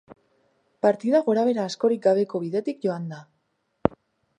[0.85, 3.25] Partida gora-behera askorik gabeko bidetik joan da.